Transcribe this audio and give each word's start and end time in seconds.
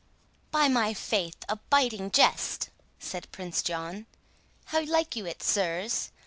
"By 0.49 0.67
my 0.67 0.95
faith, 0.95 1.37
a 1.47 1.57
biting 1.69 2.09
jest!" 2.09 2.71
said 2.97 3.31
Prince 3.31 3.61
John. 3.61 4.07
"How 4.65 4.83
like 4.83 5.15
you 5.15 5.27
it, 5.27 5.43
sirs? 5.43 6.09